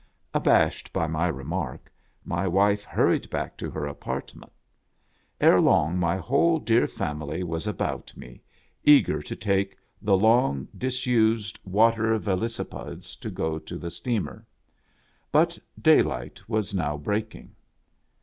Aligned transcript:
Abashed 0.33 0.91
by 0.91 1.05
my 1.05 1.27
remark, 1.27 1.93
my 2.25 2.47
wife 2.47 2.83
hurried 2.83 3.29
back 3.29 3.55
to 3.57 3.69
her 3.69 3.85
apartment. 3.85 4.51
Erelong 5.39 5.95
my 5.99 6.17
whole 6.17 6.59
clear 6.59 6.87
family 6.87 7.43
was 7.43 7.67
about 7.67 8.11
me, 8.17 8.41
eager 8.83 9.21
to 9.21 9.35
take 9.35 9.77
the 10.01 10.17
long 10.17 10.67
disused 10.75 11.59
water 11.63 12.17
veloci 12.17 12.17
OUR 12.17 12.17
FOREIGN 12.17 12.39
VISITORS. 12.39 12.65
21 12.65 12.91
pedes, 12.95 13.25
and 13.25 13.35
go 13.35 13.59
to 13.59 13.77
the 13.77 13.91
steamer. 13.91 14.45
But 15.31 15.59
daylight 15.79 16.41
was 16.49 16.73
now 16.73 16.97
breaking. 16.97 17.53